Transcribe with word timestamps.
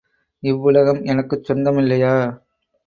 இவ்வுலகம் 0.43 1.03
எனக்குச் 1.05 1.43
சொந்த 1.43 1.71
மில்லையா? 1.71 2.15